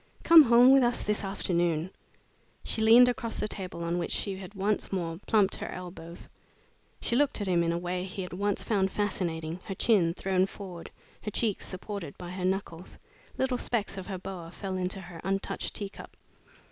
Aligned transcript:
Come 0.23 0.41
home 0.45 0.71
with 0.71 0.81
us 0.81 1.03
this 1.03 1.23
afternoon." 1.23 1.91
She 2.63 2.81
leaned 2.81 3.07
across 3.07 3.35
the 3.39 3.47
table, 3.47 3.83
on 3.83 3.99
which 3.99 4.09
she 4.09 4.37
had 4.37 4.55
once 4.55 4.91
more 4.91 5.19
plumped 5.27 5.57
her 5.57 5.67
elbows. 5.67 6.27
She 6.99 7.15
looked 7.15 7.39
at 7.39 7.45
him 7.45 7.61
in 7.61 7.71
a 7.71 7.77
way 7.77 8.05
he 8.05 8.23
had 8.23 8.33
once 8.33 8.63
found 8.63 8.89
fascinating 8.91 9.59
her 9.65 9.75
chin 9.75 10.15
thrown 10.15 10.47
forward, 10.47 10.89
her 11.21 11.29
cheeks 11.29 11.67
supported 11.67 12.17
by 12.17 12.31
her 12.31 12.45
knuckles. 12.45 12.97
Little 13.37 13.59
specks 13.59 13.95
of 13.95 14.07
her 14.07 14.17
boa 14.17 14.49
fell 14.49 14.75
into 14.75 15.01
her 15.01 15.21
untouched 15.23 15.75
teacup. 15.75 16.17